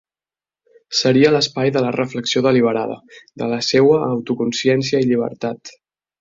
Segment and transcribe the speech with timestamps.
[0.99, 2.97] Seria l'espai de la reflexió deliberada,
[3.43, 5.77] de la seua autoconsciència i llibertat.